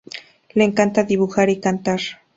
[0.55, 1.99] Le encanta dibujar y cantar.